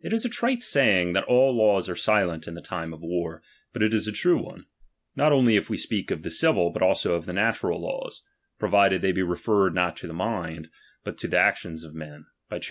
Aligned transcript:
It 0.00 0.12
is 0.12 0.26
a 0.26 0.28
trite 0.28 0.60
saying, 0.62 1.14
that 1.14 1.24
all 1.24 1.56
laws 1.56 1.88
are 1.88 1.96
silent 1.96 2.46
in 2.46 2.52
the 2.52 2.60
time 2.60 2.92
of 2.92 3.00
war, 3.00 3.42
and 3.72 3.82
it 3.82 3.94
is 3.94 4.06
a 4.06 4.12
true 4.12 4.36
one, 4.36 4.66
not 5.16 5.32
only 5.32 5.56
if 5.56 5.70
we 5.70 5.76
■ 5.78 5.80
speak 5.80 6.10
of 6.10 6.20
the 6.22 6.30
civil, 6.30 6.68
but 6.70 6.82
also 6.82 7.14
of 7.14 7.24
the 7.24 7.32
natural 7.32 7.80
laws, 7.80 8.22
pro 8.58 8.68
vided 8.68 9.00
they 9.00 9.10
be 9.12 9.22
referred 9.22 9.74
not 9.74 9.96
to 9.96 10.06
the 10.06 10.12
mind, 10.12 10.68
but 11.02 11.16
to 11.16 11.28
the 11.28 11.38
actions 11.38 11.82
of 11.82 11.94
men, 11.94 12.26
by 12.50 12.58
chap. 12.58 12.66